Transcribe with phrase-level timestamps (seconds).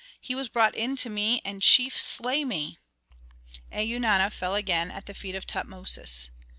[0.19, 2.79] He was brought in to me, and, chief slay me!"
[3.71, 6.31] Eunana fell again at the feet of Tutmosis.